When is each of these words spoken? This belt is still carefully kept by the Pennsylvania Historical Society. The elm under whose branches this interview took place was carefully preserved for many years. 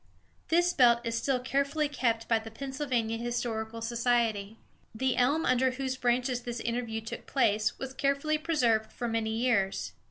This 0.47 0.73
belt 0.73 0.99
is 1.03 1.15
still 1.15 1.39
carefully 1.39 1.87
kept 1.87 2.27
by 2.27 2.39
the 2.39 2.49
Pennsylvania 2.49 3.19
Historical 3.19 3.81
Society. 3.83 4.57
The 4.95 5.15
elm 5.15 5.45
under 5.45 5.69
whose 5.73 5.95
branches 5.95 6.41
this 6.41 6.59
interview 6.59 7.01
took 7.01 7.27
place 7.27 7.77
was 7.77 7.93
carefully 7.93 8.39
preserved 8.39 8.91
for 8.91 9.07
many 9.07 9.29
years. 9.29 9.91